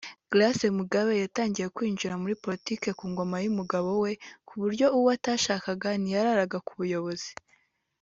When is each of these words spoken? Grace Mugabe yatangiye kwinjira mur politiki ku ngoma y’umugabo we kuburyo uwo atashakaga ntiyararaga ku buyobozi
Grace 0.31 0.67
Mugabe 0.77 1.13
yatangiye 1.23 1.67
kwinjira 1.75 2.13
mur 2.21 2.31
politiki 2.43 2.89
ku 2.99 3.05
ngoma 3.11 3.37
y’umugabo 3.45 3.89
we 4.03 4.11
kuburyo 4.47 4.85
uwo 4.97 5.09
atashakaga 5.17 5.89
ntiyararaga 6.01 6.57
ku 6.67 6.73
buyobozi 6.79 7.31